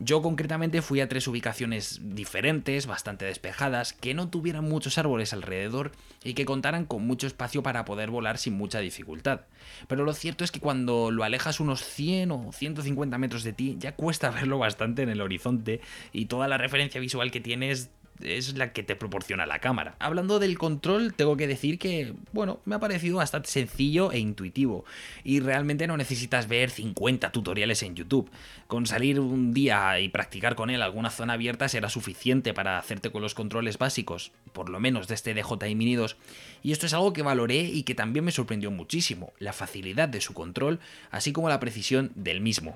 Yo 0.00 0.20
concretamente 0.20 0.82
fui 0.82 1.00
a 1.00 1.08
tres 1.08 1.28
ubicaciones 1.28 2.00
diferentes, 2.02 2.86
bastante 2.86 3.24
despejadas, 3.24 3.92
que 3.92 4.14
no 4.14 4.28
tuvieran 4.28 4.64
muchos 4.64 4.98
árboles 4.98 5.32
alrededor 5.32 5.92
y 6.24 6.34
que 6.34 6.44
contaran 6.44 6.86
con 6.86 7.06
mucho 7.06 7.28
espacio 7.28 7.62
para 7.62 7.84
poder 7.84 8.10
volar 8.10 8.38
sin 8.38 8.54
mucha 8.54 8.80
dificultad. 8.80 9.42
Pero 9.86 10.04
lo 10.04 10.12
cierto 10.12 10.42
es 10.42 10.50
que 10.50 10.60
cuando 10.60 11.12
lo 11.12 11.22
alejas 11.22 11.60
unos 11.60 11.84
100 11.84 12.30
o 12.32 12.52
150 12.52 13.16
metros 13.18 13.44
de 13.44 13.52
ti 13.52 13.76
ya 13.78 13.94
cuesta 13.94 14.30
verlo 14.32 14.58
bastante 14.58 15.02
en 15.02 15.08
el 15.08 15.20
horizonte 15.20 15.80
y 16.12 16.26
toda 16.26 16.48
la 16.48 16.58
referencia 16.58 17.00
visual 17.00 17.30
que 17.30 17.40
tienes 17.40 17.90
es 18.22 18.56
la 18.56 18.72
que 18.72 18.82
te 18.82 18.96
proporciona 18.96 19.46
la 19.46 19.60
cámara. 19.60 19.96
Hablando 19.98 20.38
del 20.38 20.58
control, 20.58 21.14
tengo 21.14 21.36
que 21.36 21.46
decir 21.46 21.78
que, 21.78 22.14
bueno, 22.32 22.60
me 22.64 22.74
ha 22.74 22.80
parecido 22.80 23.18
bastante 23.18 23.48
sencillo 23.48 24.12
e 24.12 24.18
intuitivo. 24.18 24.84
Y 25.24 25.40
realmente 25.40 25.86
no 25.86 25.96
necesitas 25.96 26.48
ver 26.48 26.70
50 26.70 27.32
tutoriales 27.32 27.82
en 27.82 27.94
YouTube. 27.94 28.30
Con 28.66 28.86
salir 28.86 29.20
un 29.20 29.52
día 29.54 30.00
y 30.00 30.08
practicar 30.08 30.54
con 30.54 30.70
él 30.70 30.82
alguna 30.82 31.10
zona 31.10 31.34
abierta 31.34 31.68
será 31.68 31.88
suficiente 31.88 32.54
para 32.54 32.78
hacerte 32.78 33.10
con 33.10 33.22
los 33.22 33.34
controles 33.34 33.78
básicos, 33.78 34.32
por 34.52 34.68
lo 34.68 34.80
menos 34.80 35.08
de 35.08 35.14
este 35.14 35.34
DJI 35.34 35.74
Mini 35.74 35.94
2. 35.94 36.16
Y 36.62 36.72
esto 36.72 36.86
es 36.86 36.94
algo 36.94 37.12
que 37.12 37.22
valoré 37.22 37.62
y 37.62 37.84
que 37.84 37.94
también 37.94 38.24
me 38.24 38.32
sorprendió 38.32 38.70
muchísimo, 38.70 39.32
la 39.38 39.52
facilidad 39.52 40.08
de 40.08 40.20
su 40.20 40.34
control, 40.34 40.80
así 41.10 41.32
como 41.32 41.48
la 41.48 41.60
precisión 41.60 42.10
del 42.14 42.40
mismo. 42.40 42.74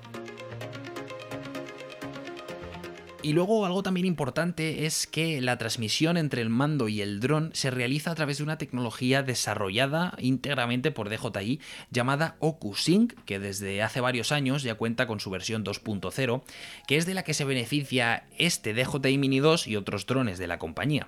Y 3.23 3.31
luego 3.31 3.65
algo 3.65 3.83
también 3.83 4.05
importante 4.05 4.85
es 4.85 5.07
que 5.07 5.39
la 5.39 5.57
transmisión 5.57 6.17
entre 6.17 6.41
el 6.41 6.49
mando 6.49 6.89
y 6.89 6.99
el 6.99 7.21
dron 7.21 7.51
se 7.53 7.71
realiza 7.71 8.11
a 8.11 8.15
través 8.15 8.39
de 8.39 8.43
una 8.43 8.57
tecnología 8.57 9.23
desarrollada 9.23 10.13
íntegramente 10.17 10.91
por 10.91 11.07
DJI 11.07 11.61
llamada 11.89 12.35
OcuSync, 12.39 13.13
que 13.23 13.39
desde 13.39 13.81
hace 13.81 14.01
varios 14.01 14.33
años 14.33 14.61
ya 14.63 14.75
cuenta 14.75 15.07
con 15.07 15.21
su 15.21 15.29
versión 15.29 15.63
2.0, 15.63 16.43
que 16.85 16.97
es 16.97 17.05
de 17.05 17.13
la 17.13 17.23
que 17.23 17.33
se 17.33 17.45
beneficia 17.45 18.25
este 18.37 18.73
DJI 18.73 19.17
Mini 19.17 19.39
2 19.39 19.67
y 19.67 19.77
otros 19.77 20.05
drones 20.05 20.37
de 20.37 20.47
la 20.47 20.59
compañía. 20.59 21.07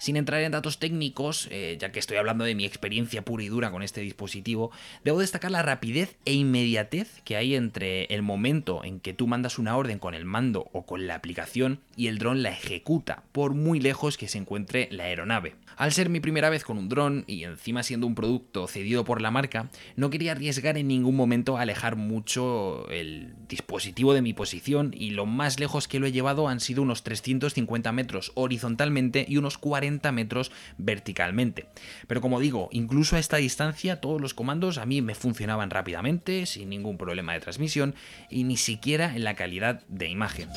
Sin 0.00 0.16
entrar 0.16 0.42
en 0.42 0.50
datos 0.50 0.80
técnicos, 0.80 1.46
eh, 1.52 1.76
ya 1.78 1.92
que 1.92 2.00
estoy 2.00 2.16
hablando 2.16 2.42
de 2.42 2.56
mi 2.56 2.64
experiencia 2.64 3.24
pura 3.24 3.44
y 3.44 3.48
dura 3.48 3.70
con 3.70 3.84
este 3.84 4.00
dispositivo, 4.00 4.72
debo 5.04 5.20
destacar 5.20 5.52
la 5.52 5.62
rapidez 5.62 6.16
e 6.24 6.32
inmediatez 6.32 7.20
que 7.24 7.36
hay 7.36 7.54
entre 7.54 8.06
el 8.06 8.22
momento 8.22 8.82
en 8.82 8.98
que 8.98 9.14
tú 9.14 9.28
mandas 9.28 9.60
una 9.60 9.76
orden 9.76 10.00
con 10.00 10.14
el 10.14 10.24
mando 10.24 10.68
o 10.72 10.84
con 10.86 11.06
la 11.06 11.14
aplicación 11.14 11.51
y 11.96 12.06
el 12.06 12.18
dron 12.18 12.42
la 12.42 12.50
ejecuta, 12.50 13.24
por 13.32 13.54
muy 13.54 13.80
lejos 13.80 14.16
que 14.16 14.28
se 14.28 14.38
encuentre 14.38 14.88
la 14.90 15.04
aeronave. 15.04 15.54
Al 15.76 15.92
ser 15.92 16.08
mi 16.08 16.20
primera 16.20 16.50
vez 16.50 16.64
con 16.64 16.78
un 16.78 16.88
dron 16.88 17.24
y 17.26 17.44
encima 17.44 17.82
siendo 17.82 18.06
un 18.06 18.14
producto 18.14 18.66
cedido 18.66 19.04
por 19.04 19.20
la 19.20 19.30
marca, 19.30 19.70
no 19.96 20.10
quería 20.10 20.32
arriesgar 20.32 20.78
en 20.78 20.88
ningún 20.88 21.16
momento 21.16 21.56
a 21.56 21.62
alejar 21.62 21.96
mucho 21.96 22.88
el 22.90 23.34
dispositivo 23.48 24.14
de 24.14 24.22
mi 24.22 24.32
posición 24.32 24.94
y 24.96 25.10
lo 25.10 25.26
más 25.26 25.58
lejos 25.58 25.88
que 25.88 25.98
lo 25.98 26.06
he 26.06 26.12
llevado 26.12 26.48
han 26.48 26.60
sido 26.60 26.82
unos 26.82 27.02
350 27.02 27.92
metros 27.92 28.32
horizontalmente 28.34 29.24
y 29.28 29.36
unos 29.36 29.58
40 29.58 30.12
metros 30.12 30.52
verticalmente. 30.78 31.66
Pero 32.06 32.20
como 32.20 32.40
digo, 32.40 32.68
incluso 32.72 33.16
a 33.16 33.18
esta 33.18 33.38
distancia 33.38 34.00
todos 34.00 34.20
los 34.20 34.34
comandos 34.34 34.78
a 34.78 34.86
mí 34.86 35.02
me 35.02 35.14
funcionaban 35.14 35.70
rápidamente, 35.70 36.46
sin 36.46 36.68
ningún 36.70 36.98
problema 36.98 37.32
de 37.32 37.40
transmisión 37.40 37.94
y 38.30 38.44
ni 38.44 38.56
siquiera 38.56 39.14
en 39.14 39.24
la 39.24 39.34
calidad 39.34 39.82
de 39.88 40.08
imagen. 40.08 40.48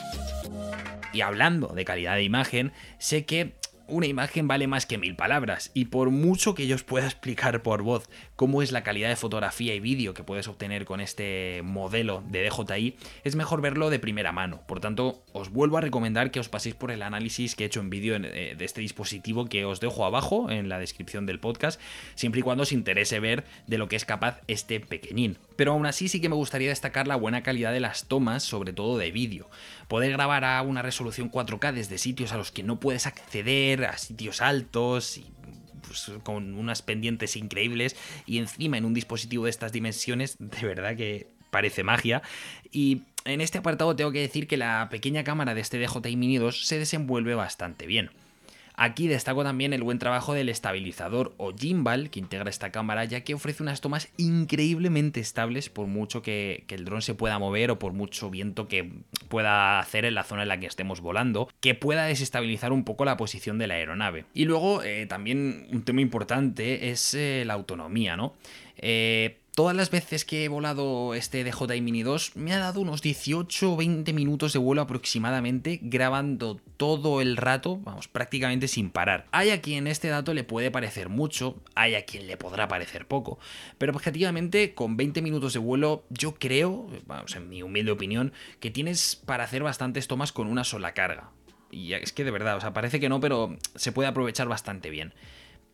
Y 1.14 1.22
hablando 1.22 1.68
de 1.68 1.86
calidad 1.86 2.16
de 2.16 2.24
imagen, 2.24 2.72
sé 2.98 3.26
que 3.26 3.54
una 3.88 4.08
imagen 4.08 4.48
vale 4.48 4.68
más 4.68 4.86
que 4.86 4.98
mil 4.98 5.16
palabras, 5.16 5.72
y 5.74 5.86
por 5.86 6.10
mucho 6.10 6.56
que 6.56 6.68
yo 6.68 6.76
os 6.76 6.84
pueda 6.84 7.06
explicar 7.06 7.62
por 7.62 7.84
voz 7.84 8.10
cómo 8.36 8.62
es 8.62 8.72
la 8.72 8.84
calidad 8.84 9.10
de 9.10 9.16
fotografía 9.16 9.76
y 9.76 9.80
vídeo 9.80 10.14
que 10.14 10.24
puedes 10.24 10.48
obtener 10.48 10.86
con 10.86 11.02
este 11.02 11.62
modelo 11.64 12.24
de 12.28 12.50
DJI, 12.50 12.98
es 13.24 13.36
mejor 13.36 13.62
verlo 13.62 13.90
de 13.90 14.00
primera 14.00 14.32
mano. 14.32 14.62
Por 14.68 14.80
tanto, 14.80 15.24
os 15.34 15.50
vuelvo 15.50 15.78
a 15.78 15.82
recomendar 15.82 16.32
que 16.32 16.40
os 16.40 16.50
paséis 16.50 16.76
por 16.76 16.92
el 16.92 17.02
análisis 17.02 17.56
que 17.56 17.64
he 17.64 17.68
hecho 17.68 17.80
en 17.80 17.90
vídeo 17.90 18.16
eh, 18.16 18.56
de 18.58 18.66
este 18.66 18.82
dispositivo 18.82 19.46
que 19.46 19.66
os 19.66 19.80
dejo 19.80 20.06
abajo 20.06 20.50
en 20.50 20.70
la 20.70 20.80
descripción 20.80 21.26
del 21.26 21.40
podcast, 21.40 21.80
siempre 22.16 22.40
y 22.40 22.44
cuando 22.44 22.64
os 22.64 22.72
interese 22.72 23.20
ver 23.20 23.46
de 23.68 23.78
lo 23.78 23.88
que 23.88 23.96
es 23.96 24.06
capaz 24.06 24.42
este 24.48 24.80
pequeñín. 24.80 25.38
Pero 25.56 25.72
aún 25.72 25.86
así 25.86 26.08
sí 26.08 26.22
que 26.22 26.30
me 26.30 26.36
gustaría 26.36 26.70
destacar 26.70 27.08
la 27.08 27.16
buena 27.16 27.44
calidad 27.44 27.72
de 27.72 27.80
las 27.80 28.06
tomas, 28.06 28.44
sobre 28.44 28.74
todo 28.74 28.98
de 28.98 29.12
vídeo. 29.12 29.50
Poder 29.88 30.12
grabar 30.12 30.44
a 30.44 30.62
una 30.62 30.82
resolución 30.82 31.32
4K 31.32 31.74
desde 31.74 31.98
sitios 31.98 32.32
a 32.34 32.38
los 32.38 32.52
que 32.52 32.64
no 32.64 32.80
puedes 32.80 33.08
acceder, 33.08 33.86
a 33.86 33.98
sitios 33.98 34.42
altos 34.42 35.22
pues, 35.82 36.12
con 36.24 36.56
unas 36.56 36.82
pendientes 36.82 37.36
increíbles 37.36 37.96
y 38.26 38.40
encima 38.40 38.78
en 38.78 38.86
un 38.86 38.94
dispositivo 38.94 39.46
de 39.46 39.52
estas 39.52 39.72
dimensiones, 39.72 40.38
de 40.40 40.68
verdad 40.68 40.96
que 40.96 41.28
parece 41.52 41.84
magia. 41.84 42.22
Y 42.72 43.04
en 43.24 43.42
este 43.42 43.60
apartado 43.60 43.96
tengo 43.96 44.12
que 44.12 44.20
decir 44.20 44.48
que 44.48 44.58
la 44.58 44.90
pequeña 44.90 45.24
cámara 45.24 45.54
de 45.54 45.62
este 45.62 45.80
DJI 45.80 46.16
Mini 46.18 46.38
2 46.38 46.66
se 46.66 46.80
desenvuelve 46.80 47.36
bastante 47.36 47.88
bien. 47.88 48.12
Aquí 48.78 49.08
destaco 49.08 49.44
también 49.44 49.74
el 49.74 49.84
buen 49.84 50.00
trabajo 50.00 50.34
del 50.34 50.50
estabilizador 50.50 51.34
o 51.38 51.54
gimbal 51.54 52.10
que 52.10 52.20
integra 52.20 52.50
esta 52.50 52.72
cámara, 52.72 53.06
ya 53.06 53.22
que 53.22 53.34
ofrece 53.34 53.64
unas 53.64 53.82
tomas 53.82 54.10
increíblemente 54.18 55.20
estables 55.20 55.70
por 55.70 55.88
mucho 55.88 56.22
que, 56.22 56.66
el 56.68 56.84
dron 56.84 57.02
se 57.02 57.16
pueda 57.16 57.40
mover 57.40 57.72
o 57.72 57.80
por 57.80 57.94
mucho 57.94 58.30
viento 58.30 58.68
que 58.68 58.92
pueda 59.30 59.80
hacer 59.80 60.04
en 60.04 60.14
la 60.14 60.24
zona 60.24 60.42
en 60.42 60.50
la 60.50 60.60
que 60.60 60.66
estemos 60.66 61.00
volando, 61.00 61.48
que 61.62 61.74
pueda 61.74 62.06
desestabilizar 62.06 62.74
un 62.74 62.84
poco 62.84 63.06
la 63.06 63.16
posición 63.16 63.58
de 63.58 63.68
la 63.68 63.76
aeronave. 63.76 64.26
Y 64.34 64.44
luego 64.44 64.84
eh, 64.84 65.06
también 65.06 65.68
un 65.72 65.84
tema 65.84 66.02
importante 66.02 66.90
es 66.90 67.14
eh, 67.14 67.44
la 67.46 67.54
autonomía, 67.54 68.18
¿no? 68.18 68.34
Eh, 68.78 69.38
Todas 69.56 69.74
las 69.74 69.90
veces 69.90 70.26
que 70.26 70.44
he 70.44 70.50
volado 70.50 71.14
este 71.14 71.46
DJI 71.46 71.80
Mini 71.80 72.04
2 72.04 72.36
me 72.36 72.52
ha 72.52 72.60
dado 72.60 72.82
unos 72.82 73.02
18 73.02 73.72
o 73.72 73.78
20 73.78 74.12
minutos 74.12 74.52
de 74.52 74.60
vuelo 74.60 74.82
aproximadamente 74.82 75.80
grabando 75.82 76.60
todo 76.76 77.22
el 77.22 77.38
rato, 77.38 77.78
vamos, 77.78 78.10
prácticamente 78.10 78.68
sin 78.68 78.90
parar. 78.90 79.28
Hay 79.32 79.52
a 79.52 79.62
quien 79.62 79.88
este 79.88 80.10
dato 80.10 80.34
le 80.34 80.44
puede 80.44 80.72
parecer 80.72 81.08
mucho, 81.08 81.56
hay 81.74 81.96
a 81.96 82.04
quien 82.04 82.28
le 82.28 82.36
podrá 82.36 82.68
parecer 82.68 83.08
poco, 83.08 83.40
pero 83.78 83.94
objetivamente 83.94 84.74
con 84.74 84.98
20 84.98 85.22
minutos 85.22 85.54
de 85.54 85.60
vuelo 85.60 86.04
yo 86.10 86.36
creo, 86.36 86.90
vamos, 87.06 87.34
en 87.38 87.48
mi 87.48 87.64
humilde 87.64 87.92
opinión, 87.92 88.34
que 88.60 88.72
tienes 88.72 89.16
para 89.16 89.46
hacer 89.46 89.64
bastantes 89.64 90.10
tomas 90.10 90.34
con 90.34 90.48
una 90.48 90.66
sola 90.66 90.94
carga. 90.94 91.30
Y 91.72 91.94
es 91.94 92.12
que 92.12 92.26
de 92.26 92.32
verdad, 92.32 92.58
o 92.58 92.62
sea, 92.62 92.74
parece 92.74 93.00
que 93.00 93.08
no, 93.08 93.22
pero 93.22 93.56
se 93.76 93.94
puede 93.94 94.10
aprovechar 94.10 94.50
bastante 94.50 94.90
bien. 94.90 95.14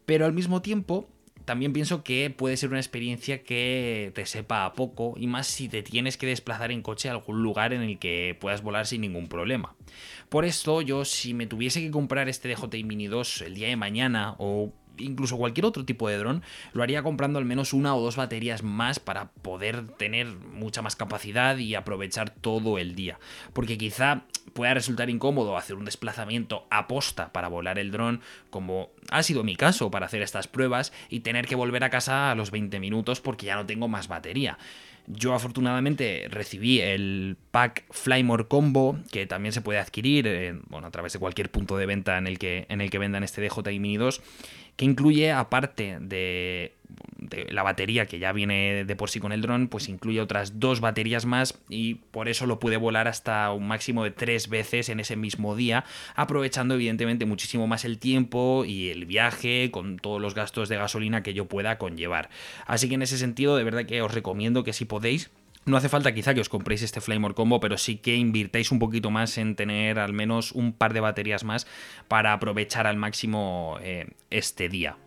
Pero 0.05 0.25
al 0.25 0.33
mismo 0.33 0.61
tiempo, 0.61 1.09
también 1.45 1.73
pienso 1.73 2.03
que 2.03 2.29
puede 2.29 2.57
ser 2.57 2.69
una 2.69 2.79
experiencia 2.79 3.43
que 3.43 4.11
te 4.15 4.25
sepa 4.25 4.65
a 4.65 4.73
poco 4.73 5.15
y 5.17 5.27
más 5.27 5.47
si 5.47 5.69
te 5.69 5.83
tienes 5.83 6.17
que 6.17 6.27
desplazar 6.27 6.71
en 6.71 6.81
coche 6.81 7.09
a 7.09 7.13
algún 7.13 7.41
lugar 7.41 7.73
en 7.73 7.81
el 7.81 7.99
que 7.99 8.37
puedas 8.39 8.61
volar 8.61 8.87
sin 8.87 9.01
ningún 9.01 9.27
problema. 9.27 9.75
Por 10.29 10.45
esto 10.45 10.81
yo 10.81 11.05
si 11.05 11.33
me 11.33 11.47
tuviese 11.47 11.81
que 11.81 11.91
comprar 11.91 12.29
este 12.29 12.49
DJI 12.49 12.83
Mini 12.83 13.07
2 13.07 13.41
el 13.41 13.55
día 13.55 13.67
de 13.67 13.75
mañana 13.75 14.35
o 14.37 14.73
incluso 14.97 15.37
cualquier 15.37 15.65
otro 15.65 15.85
tipo 15.85 16.09
de 16.09 16.17
dron, 16.17 16.43
lo 16.73 16.83
haría 16.83 17.03
comprando 17.03 17.39
al 17.39 17.45
menos 17.45 17.73
una 17.73 17.95
o 17.95 18.01
dos 18.01 18.15
baterías 18.15 18.63
más 18.63 18.99
para 18.99 19.31
poder 19.31 19.87
tener 19.97 20.27
mucha 20.27 20.81
más 20.81 20.95
capacidad 20.95 21.57
y 21.57 21.75
aprovechar 21.75 22.29
todo 22.29 22.77
el 22.77 22.95
día. 22.95 23.19
Porque 23.53 23.77
quizá 23.77 24.23
pueda 24.53 24.73
resultar 24.73 25.09
incómodo 25.09 25.57
hacer 25.57 25.75
un 25.75 25.85
desplazamiento 25.85 26.67
a 26.69 26.87
posta 26.87 27.31
para 27.31 27.47
volar 27.47 27.79
el 27.79 27.91
dron, 27.91 28.21
como 28.49 28.89
ha 29.09 29.23
sido 29.23 29.43
mi 29.43 29.55
caso 29.55 29.91
para 29.91 30.05
hacer 30.05 30.21
estas 30.21 30.47
pruebas, 30.47 30.93
y 31.09 31.21
tener 31.21 31.47
que 31.47 31.55
volver 31.55 31.83
a 31.83 31.89
casa 31.89 32.31
a 32.31 32.35
los 32.35 32.51
20 32.51 32.79
minutos 32.79 33.21
porque 33.21 33.45
ya 33.45 33.55
no 33.55 33.65
tengo 33.65 33.87
más 33.87 34.07
batería. 34.07 34.57
Yo 35.07 35.33
afortunadamente 35.33 36.27
recibí 36.29 36.79
el 36.79 37.37
pack 37.51 37.85
Flymore 37.91 38.47
Combo, 38.47 38.97
que 39.11 39.25
también 39.25 39.51
se 39.53 39.61
puede 39.61 39.79
adquirir 39.79 40.61
bueno, 40.69 40.87
a 40.87 40.91
través 40.91 41.13
de 41.13 41.19
cualquier 41.19 41.49
punto 41.51 41.77
de 41.77 41.85
venta 41.85 42.17
en 42.17 42.27
el 42.27 42.39
que, 42.39 42.65
en 42.69 42.81
el 42.81 42.89
que 42.89 42.97
vendan 42.97 43.23
este 43.23 43.41
DJI 43.41 43.79
Mini 43.79 43.97
2 43.97 44.21
que 44.75 44.85
incluye, 44.85 45.31
aparte 45.31 45.97
de, 46.01 46.73
la 47.49 47.63
batería 47.63 48.05
que 48.05 48.19
ya 48.19 48.31
viene 48.31 48.85
de 48.85 48.95
por 48.95 49.09
sí 49.09 49.19
con 49.19 49.31
el 49.31 49.41
dron, 49.41 49.67
pues 49.67 49.89
incluye 49.89 50.21
otras 50.21 50.59
dos 50.59 50.81
baterías 50.81 51.25
más 51.25 51.59
y 51.69 51.95
por 51.95 52.27
eso 52.27 52.45
lo 52.45 52.59
pude 52.59 52.77
volar 52.77 53.07
hasta 53.07 53.51
un 53.51 53.67
máximo 53.67 54.03
de 54.03 54.11
tres 54.11 54.49
veces 54.49 54.89
en 54.89 54.99
ese 54.99 55.15
mismo 55.15 55.55
día, 55.55 55.85
aprovechando 56.15 56.75
evidentemente 56.75 57.25
muchísimo 57.25 57.67
más 57.67 57.85
el 57.85 57.99
tiempo 57.99 58.65
y 58.65 58.89
el 58.89 59.05
viaje 59.05 59.71
con 59.71 59.97
todos 59.97 60.21
los 60.21 60.35
gastos 60.35 60.69
de 60.69 60.77
gasolina 60.77 61.23
que 61.23 61.33
yo 61.33 61.45
pueda 61.45 61.77
conllevar. 61.77 62.29
Así 62.65 62.89
que 62.89 62.95
en 62.95 63.01
ese 63.01 63.17
sentido, 63.17 63.55
de 63.55 63.63
verdad 63.63 63.85
que 63.85 64.01
os 64.01 64.13
recomiendo 64.13 64.63
que 64.63 64.73
si 64.73 64.85
podéis, 64.85 65.31
no 65.65 65.77
hace 65.77 65.89
falta 65.89 66.13
quizá 66.13 66.33
que 66.33 66.41
os 66.41 66.49
compréis 66.49 66.81
este 66.81 67.01
Flamor 67.01 67.35
Combo, 67.35 67.59
pero 67.59 67.77
sí 67.77 67.97
que 67.97 68.15
invirtáis 68.15 68.71
un 68.71 68.79
poquito 68.79 69.11
más 69.11 69.37
en 69.37 69.55
tener 69.55 69.99
al 69.99 70.11
menos 70.11 70.51
un 70.53 70.73
par 70.73 70.93
de 70.93 71.01
baterías 71.01 71.43
más 71.43 71.67
para 72.07 72.33
aprovechar 72.33 72.87
al 72.87 72.97
máximo 72.97 73.77
eh, 73.81 74.07
este 74.31 74.69
día. 74.69 74.97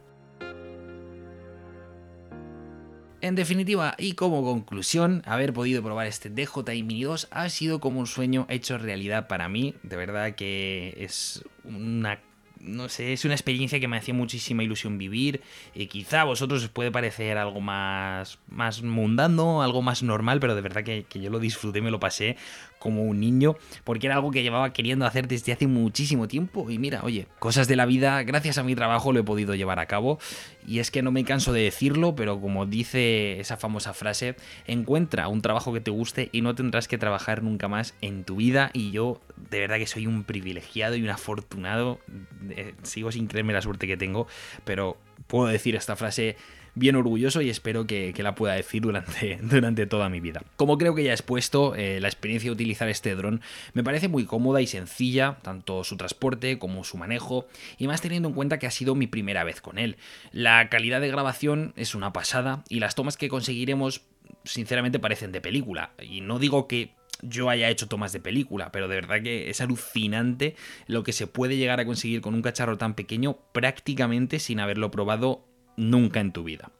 En 3.24 3.36
definitiva, 3.36 3.94
y 3.96 4.12
como 4.12 4.44
conclusión, 4.44 5.22
haber 5.24 5.54
podido 5.54 5.82
probar 5.82 6.06
este 6.06 6.28
DJI 6.28 6.82
Mini 6.82 7.04
2 7.04 7.28
ha 7.30 7.48
sido 7.48 7.80
como 7.80 8.00
un 8.00 8.06
sueño 8.06 8.44
hecho 8.50 8.76
realidad 8.76 9.28
para 9.28 9.48
mí. 9.48 9.74
De 9.82 9.96
verdad 9.96 10.34
que 10.34 10.94
es 10.98 11.42
una 11.64 12.20
no 12.60 12.88
sé, 12.88 13.12
es 13.12 13.24
una 13.24 13.34
experiencia 13.34 13.80
que 13.80 13.88
me 13.88 13.96
hacía 13.96 14.12
muchísima 14.12 14.62
ilusión 14.62 14.98
vivir. 14.98 15.40
Y 15.74 15.86
quizá 15.86 16.20
a 16.20 16.24
vosotros 16.24 16.64
os 16.64 16.68
puede 16.68 16.90
parecer 16.90 17.38
algo 17.38 17.62
más, 17.62 18.38
más 18.48 18.82
mundano, 18.82 19.62
algo 19.62 19.80
más 19.80 20.02
normal, 20.02 20.38
pero 20.38 20.54
de 20.54 20.60
verdad 20.60 20.84
que, 20.84 21.04
que 21.04 21.20
yo 21.20 21.30
lo 21.30 21.38
disfruté, 21.38 21.80
me 21.80 21.90
lo 21.90 22.00
pasé 22.00 22.36
como 22.84 23.02
un 23.02 23.18
niño, 23.18 23.56
porque 23.82 24.08
era 24.08 24.16
algo 24.16 24.30
que 24.30 24.42
llevaba 24.42 24.74
queriendo 24.74 25.06
hacer 25.06 25.26
desde 25.26 25.54
hace 25.54 25.66
muchísimo 25.66 26.28
tiempo. 26.28 26.70
Y 26.70 26.78
mira, 26.78 27.00
oye, 27.02 27.28
cosas 27.38 27.66
de 27.66 27.76
la 27.76 27.86
vida, 27.86 28.22
gracias 28.24 28.58
a 28.58 28.62
mi 28.62 28.74
trabajo 28.74 29.10
lo 29.10 29.20
he 29.20 29.22
podido 29.22 29.54
llevar 29.54 29.78
a 29.78 29.86
cabo. 29.86 30.18
Y 30.66 30.80
es 30.80 30.90
que 30.90 31.00
no 31.00 31.10
me 31.10 31.24
canso 31.24 31.54
de 31.54 31.62
decirlo, 31.62 32.14
pero 32.14 32.42
como 32.42 32.66
dice 32.66 33.40
esa 33.40 33.56
famosa 33.56 33.94
frase, 33.94 34.36
encuentra 34.66 35.28
un 35.28 35.40
trabajo 35.40 35.72
que 35.72 35.80
te 35.80 35.90
guste 35.90 36.28
y 36.30 36.42
no 36.42 36.54
tendrás 36.54 36.86
que 36.86 36.98
trabajar 36.98 37.42
nunca 37.42 37.68
más 37.68 37.94
en 38.02 38.24
tu 38.24 38.36
vida. 38.36 38.68
Y 38.74 38.90
yo 38.90 39.18
de 39.50 39.60
verdad 39.60 39.78
que 39.78 39.86
soy 39.86 40.06
un 40.06 40.24
privilegiado 40.24 40.94
y 40.94 41.02
un 41.02 41.08
afortunado. 41.08 42.00
Eh, 42.50 42.74
sigo 42.82 43.10
sin 43.12 43.28
creerme 43.28 43.54
la 43.54 43.62
suerte 43.62 43.86
que 43.86 43.96
tengo, 43.96 44.26
pero 44.66 44.98
puedo 45.26 45.46
decir 45.46 45.74
esta 45.74 45.96
frase 45.96 46.36
bien 46.74 46.96
orgulloso 46.96 47.40
y 47.40 47.50
espero 47.50 47.86
que, 47.86 48.14
la 48.24 48.34
pueda 48.34 48.54
decir 48.54 48.82
durante, 48.82 49.38
durante, 49.42 49.86
toda 49.86 50.08
mi 50.08 50.20
vida. 50.20 50.42
Como 50.56 50.78
creo 50.78 50.94
que 50.94 51.04
ya 51.04 51.10
he 51.10 51.14
expuesto, 51.14 51.74
eh, 51.74 52.00
la 52.00 52.08
experiencia 52.08 52.48
de 52.48 52.52
utilizar 52.52 52.88
este 52.88 53.14
dron 53.14 53.40
me 53.74 53.84
parece 53.84 54.08
muy 54.08 54.24
cómoda 54.24 54.62
y 54.62 54.66
sencilla, 54.66 55.38
tanto 55.42 55.84
su 55.84 55.96
transporte 55.96 56.58
como 56.58 56.84
su 56.84 56.96
manejo, 56.96 57.46
y 57.78 57.86
más 57.86 58.00
teniendo 58.00 58.28
en 58.28 58.34
cuenta 58.34 58.58
que 58.58 58.66
ha 58.66 58.70
sido 58.70 58.94
mi 58.94 59.06
primera 59.06 59.44
vez 59.44 59.60
con 59.60 59.78
él. 59.78 59.96
La 60.32 60.68
calidad 60.68 61.00
de 61.00 61.08
grabación 61.08 61.72
es 61.76 61.94
una 61.94 62.12
pasada 62.12 62.64
y 62.68 62.80
las 62.80 62.94
tomas 62.94 63.16
que 63.16 63.28
conseguiremos 63.28 64.02
sinceramente 64.44 64.98
parecen 64.98 65.32
de 65.32 65.40
película. 65.40 65.92
Y 66.02 66.20
no 66.20 66.38
digo 66.38 66.66
que 66.66 66.92
yo 67.22 67.48
haya 67.48 67.70
hecho 67.70 67.88
tomas 67.88 68.12
de 68.12 68.20
película, 68.20 68.72
pero 68.72 68.88
de 68.88 68.96
verdad 68.96 69.22
que 69.22 69.50
es 69.50 69.60
alucinante 69.60 70.56
lo 70.86 71.04
que 71.04 71.12
se 71.12 71.26
puede 71.26 71.56
llegar 71.56 71.80
a 71.80 71.86
conseguir 71.86 72.20
con 72.20 72.34
un 72.34 72.42
cacharro 72.42 72.76
tan 72.76 72.94
pequeño 72.94 73.38
prácticamente 73.52 74.38
sin 74.38 74.60
haberlo 74.60 74.90
probado 74.90 75.44
nunca 75.76 76.20
en 76.20 76.32
tu 76.32 76.44
vida. 76.44 76.70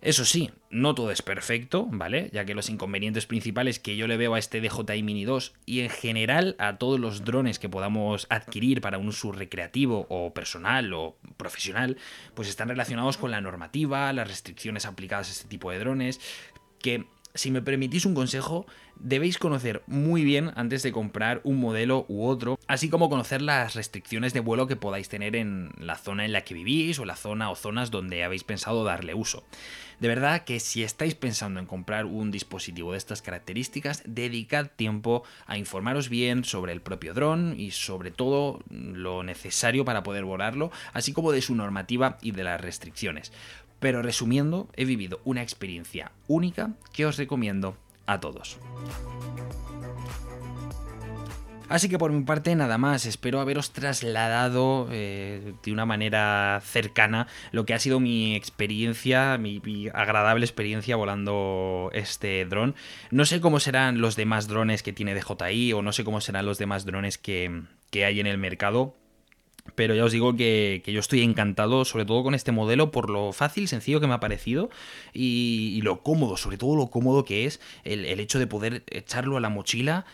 Eso 0.00 0.24
sí, 0.24 0.52
no 0.70 0.94
todo 0.94 1.10
es 1.10 1.22
perfecto, 1.22 1.88
¿vale? 1.90 2.30
Ya 2.32 2.44
que 2.44 2.54
los 2.54 2.70
inconvenientes 2.70 3.26
principales 3.26 3.80
que 3.80 3.96
yo 3.96 4.06
le 4.06 4.16
veo 4.16 4.34
a 4.34 4.38
este 4.38 4.60
DJI 4.60 5.02
Mini 5.02 5.24
2 5.24 5.54
y 5.66 5.80
en 5.80 5.90
general 5.90 6.54
a 6.60 6.78
todos 6.78 7.00
los 7.00 7.24
drones 7.24 7.58
que 7.58 7.68
podamos 7.68 8.28
adquirir 8.30 8.80
para 8.80 8.98
un 8.98 9.08
uso 9.08 9.32
recreativo 9.32 10.06
o 10.08 10.32
personal 10.32 10.92
o 10.92 11.16
profesional, 11.36 11.96
pues 12.34 12.48
están 12.48 12.68
relacionados 12.68 13.16
con 13.16 13.32
la 13.32 13.40
normativa, 13.40 14.12
las 14.12 14.28
restricciones 14.28 14.86
aplicadas 14.86 15.30
a 15.30 15.32
este 15.32 15.48
tipo 15.48 15.72
de 15.72 15.80
drones, 15.80 16.20
que 16.78 17.06
si 17.38 17.52
me 17.52 17.62
permitís 17.62 18.04
un 18.04 18.14
consejo, 18.14 18.66
debéis 18.96 19.38
conocer 19.38 19.84
muy 19.86 20.24
bien 20.24 20.50
antes 20.56 20.82
de 20.82 20.90
comprar 20.90 21.40
un 21.44 21.60
modelo 21.60 22.04
u 22.08 22.26
otro, 22.26 22.58
así 22.66 22.88
como 22.90 23.08
conocer 23.08 23.42
las 23.42 23.76
restricciones 23.76 24.32
de 24.32 24.40
vuelo 24.40 24.66
que 24.66 24.74
podáis 24.74 25.08
tener 25.08 25.36
en 25.36 25.70
la 25.78 25.94
zona 25.94 26.24
en 26.24 26.32
la 26.32 26.42
que 26.42 26.54
vivís 26.54 26.98
o 26.98 27.04
la 27.04 27.14
zona 27.14 27.50
o 27.50 27.54
zonas 27.54 27.92
donde 27.92 28.24
habéis 28.24 28.42
pensado 28.42 28.82
darle 28.82 29.14
uso. 29.14 29.44
De 30.00 30.08
verdad 30.08 30.44
que 30.44 30.58
si 30.58 30.82
estáis 30.82 31.14
pensando 31.14 31.60
en 31.60 31.66
comprar 31.66 32.06
un 32.06 32.32
dispositivo 32.32 32.92
de 32.92 32.98
estas 32.98 33.22
características, 33.22 34.02
dedicad 34.04 34.70
tiempo 34.74 35.22
a 35.46 35.58
informaros 35.58 36.08
bien 36.08 36.42
sobre 36.44 36.72
el 36.72 36.80
propio 36.80 37.14
dron 37.14 37.54
y 37.56 37.70
sobre 37.70 38.10
todo 38.10 38.60
lo 38.68 39.22
necesario 39.22 39.84
para 39.84 40.02
poder 40.02 40.24
volarlo, 40.24 40.72
así 40.92 41.12
como 41.12 41.30
de 41.30 41.42
su 41.42 41.54
normativa 41.54 42.18
y 42.20 42.32
de 42.32 42.44
las 42.44 42.60
restricciones. 42.60 43.32
Pero 43.80 44.02
resumiendo, 44.02 44.68
he 44.74 44.84
vivido 44.84 45.20
una 45.24 45.42
experiencia 45.42 46.12
única 46.26 46.72
que 46.92 47.06
os 47.06 47.16
recomiendo 47.16 47.76
a 48.06 48.20
todos. 48.20 48.58
Así 51.68 51.90
que 51.90 51.98
por 51.98 52.12
mi 52.12 52.22
parte 52.22 52.54
nada 52.56 52.78
más, 52.78 53.04
espero 53.04 53.40
haberos 53.40 53.72
trasladado 53.72 54.88
eh, 54.90 55.52
de 55.62 55.72
una 55.72 55.84
manera 55.84 56.62
cercana 56.64 57.26
lo 57.52 57.66
que 57.66 57.74
ha 57.74 57.78
sido 57.78 58.00
mi 58.00 58.34
experiencia, 58.34 59.36
mi, 59.36 59.60
agradable 59.92 60.46
experiencia 60.46 60.96
volando 60.96 61.90
este 61.92 62.46
dron. 62.46 62.74
No 63.10 63.26
sé 63.26 63.42
cómo 63.42 63.60
serán 63.60 64.00
los 64.00 64.16
demás 64.16 64.48
drones 64.48 64.82
que 64.82 64.94
tiene 64.94 65.14
DJI 65.14 65.74
o 65.74 65.82
no 65.82 65.92
sé 65.92 66.04
cómo 66.04 66.22
serán 66.22 66.46
los 66.46 66.56
demás 66.56 66.86
drones 66.86 67.18
que, 67.18 67.64
hay 67.92 68.20
en 68.20 68.26
el 68.26 68.38
mercado. 68.38 68.94
Pero 69.74 69.94
ya 69.94 70.04
os 70.04 70.12
digo 70.12 70.34
que, 70.36 70.82
yo 70.86 71.00
estoy 71.00 71.22
encantado, 71.22 71.84
sobre 71.84 72.04
todo 72.04 72.22
con 72.22 72.34
este 72.34 72.52
modelo, 72.52 72.90
por 72.90 73.10
lo 73.10 73.32
fácil, 73.32 73.68
sencillo 73.68 74.00
que 74.00 74.06
me 74.06 74.14
ha 74.14 74.20
parecido 74.20 74.70
y, 75.12 75.80
lo 75.82 76.02
cómodo, 76.02 76.36
sobre 76.36 76.58
todo 76.58 76.76
lo 76.76 76.88
cómodo 76.88 77.24
que 77.24 77.46
es 77.46 77.60
el, 77.84 78.04
el 78.04 78.20
hecho 78.20 78.38
de 78.38 78.46
poder 78.46 78.82
echarlo 78.86 79.36
a 79.36 79.40
la 79.40 79.48
mochila 79.48 80.06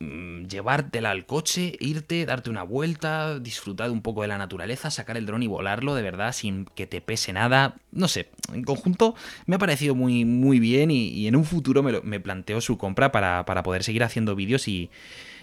Mm, 0.00 0.46
llevártela 0.48 1.10
al 1.10 1.24
coche, 1.24 1.76
irte, 1.80 2.26
darte 2.26 2.50
una 2.50 2.62
vuelta, 2.62 3.38
disfrutar 3.38 3.90
un 3.90 4.02
poco 4.02 4.22
de 4.22 4.28
la 4.28 4.38
naturaleza, 4.38 4.90
sacar 4.90 5.16
el 5.16 5.24
dron 5.24 5.42
y 5.42 5.46
volarlo 5.46 5.94
de 5.94 6.02
verdad 6.02 6.32
sin 6.32 6.66
que 6.66 6.86
te 6.86 7.00
pese 7.00 7.32
nada. 7.32 7.76
No 7.92 8.08
sé, 8.08 8.30
en 8.52 8.64
conjunto 8.64 9.14
me 9.46 9.56
ha 9.56 9.58
parecido 9.58 9.94
muy, 9.94 10.24
muy 10.24 10.58
bien 10.58 10.90
y, 10.90 11.26
en 11.26 11.36
un 11.36 11.44
futuro 11.44 11.82
me, 11.82 12.00
me, 12.02 12.20
planteo 12.20 12.60
su 12.60 12.76
compra 12.76 13.12
para, 13.12 13.44
para 13.44 13.62
poder 13.62 13.84
seguir 13.84 14.04
haciendo 14.04 14.34
vídeos 14.34 14.68
y, 14.68 14.90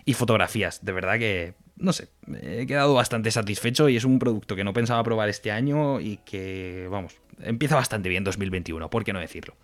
y 0.06 0.14
fotografías. 0.14 0.84
De 0.84 0.92
verdad 0.92 1.18
que, 1.18 1.54
no 1.82 1.94
sé, 1.94 2.10
he 2.42 2.66
quedado 2.66 2.94
bastante 2.94 3.32
satisfecho 3.32 3.90
y 3.90 3.98
es 3.98 4.06
un 4.06 4.20
producto 4.20 4.56
que 4.56 4.64
no 4.64 4.74
pensaba 4.74 5.04
probar 5.04 5.30
este 5.30 5.52
año 5.52 6.00
y 6.00 6.18
que, 6.18 6.88
vamos, 6.90 7.16
empieza 7.44 7.76
bastante 7.76 8.10
bien 8.10 8.24
2021, 8.24 8.90
¿por 8.90 9.04
qué 9.04 9.14
no 9.14 9.20
decirlo? 9.20 9.56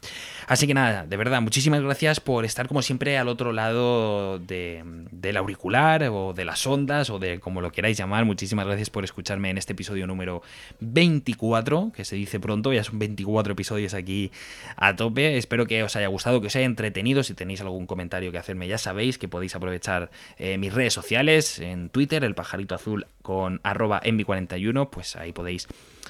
Así 0.47 0.67
que 0.67 0.73
nada, 0.73 1.05
de 1.05 1.17
verdad, 1.17 1.41
muchísimas 1.41 1.81
gracias 1.81 2.19
por 2.19 2.45
estar 2.45 2.67
como 2.67 2.81
siempre 2.81 3.17
al 3.17 3.27
otro 3.27 3.51
lado 3.53 4.39
de, 4.39 4.83
del 5.11 5.37
auricular 5.37 6.03
o 6.11 6.33
de 6.33 6.45
las 6.45 6.65
ondas 6.65 7.09
o 7.09 7.19
de 7.19 7.39
como 7.39 7.61
lo 7.61 7.71
queráis 7.71 7.97
llamar. 7.97 8.25
Muchísimas 8.25 8.65
gracias 8.65 8.89
por 8.89 9.03
escucharme 9.03 9.49
en 9.49 9.57
este 9.57 9.73
episodio 9.73 10.07
número 10.07 10.41
24, 10.79 11.91
que 11.95 12.05
se 12.05 12.15
dice 12.15 12.39
pronto, 12.39 12.73
ya 12.73 12.83
son 12.83 12.99
24 12.99 13.53
episodios 13.53 13.93
aquí 13.93 14.31
a 14.75 14.95
tope. 14.95 15.37
Espero 15.37 15.65
que 15.65 15.83
os 15.83 15.95
haya 15.95 16.07
gustado, 16.07 16.41
que 16.41 16.47
os 16.47 16.55
haya 16.55 16.65
entretenido. 16.65 17.23
Si 17.23 17.33
tenéis 17.33 17.61
algún 17.61 17.85
comentario 17.85 18.31
que 18.31 18.37
hacerme, 18.37 18.67
ya 18.67 18.77
sabéis 18.77 19.17
que 19.17 19.27
podéis 19.27 19.55
aprovechar 19.55 20.09
eh, 20.37 20.57
mis 20.57 20.73
redes 20.73 20.93
sociales, 20.93 21.59
en 21.59 21.89
Twitter, 21.89 22.23
el 22.23 22.35
pajarito 22.35 22.75
azul 22.75 23.07
con 23.27 23.59
arroba 23.63 23.99
envi41, 24.03 24.89
pues 24.89 25.17
ahí 25.17 25.33
podéis 25.33 25.67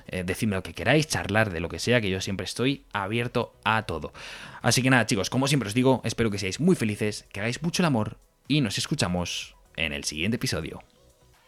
eh, 0.08 0.24
decirme 0.24 0.56
lo 0.56 0.62
que 0.62 0.76
queráis, 0.76 1.08
charlar 1.08 1.52
de 1.52 1.60
lo 1.60 1.68
que 1.68 1.80
sea, 1.80 2.00
que 2.00 2.12
yo 2.12 2.22
siempre 2.22 2.44
estoy 2.44 2.86
abierto 2.94 3.56
a 3.64 3.88
todo. 3.88 4.14
Así 4.62 4.84
que 4.84 4.92
nada, 4.92 5.08
chicos, 5.08 5.32
como 5.32 5.48
siempre 5.48 5.66
os 5.66 5.74
digo, 5.74 6.00
espero 6.04 6.30
que 6.30 6.38
seáis 6.38 6.60
muy 6.60 6.76
felices, 6.76 7.26
que 7.34 7.40
hagáis 7.40 7.64
mucho 7.64 7.82
el 7.82 7.88
amor 7.88 8.20
y 8.48 8.62
nos 8.62 8.78
escuchamos 8.78 9.56
en 9.78 9.94
el 9.94 10.04
siguiente 10.04 10.36
episodio. 10.36 10.84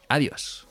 Adiós. 0.08 0.69